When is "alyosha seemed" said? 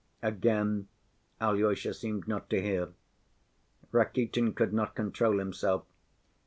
1.39-2.27